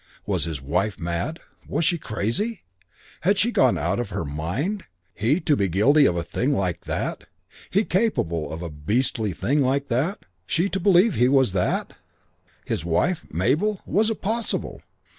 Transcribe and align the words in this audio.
Was 0.25 0.45
his 0.45 0.63
wife 0.63 0.99
mad? 0.99 1.39
Was 1.67 1.85
she 1.85 1.99
crazy? 1.99 2.63
Had 3.19 3.37
she 3.37 3.51
gone 3.51 3.77
out 3.77 3.99
of 3.99 4.09
her 4.09 4.25
mind? 4.25 4.85
He 5.13 5.39
to 5.41 5.55
be 5.55 5.67
guilty 5.67 6.07
of 6.07 6.15
a 6.15 6.23
thing 6.23 6.53
like 6.53 6.85
that? 6.85 7.25
He 7.69 7.85
capable 7.85 8.51
of 8.51 8.63
a 8.63 8.71
beastly 8.71 9.31
thing 9.31 9.61
like 9.61 9.89
that? 9.89 10.25
She 10.47 10.69
to 10.69 10.79
believe, 10.79 11.01
she 11.03 11.03
to 11.03 11.13
believe 11.13 11.15
he 11.21 11.27
was 11.29 11.53
that? 11.53 11.93
His 12.65 12.83
wife? 12.83 13.31
Mabel? 13.31 13.81
Was 13.85 14.09
it 14.09 14.23
possible? 14.23 14.81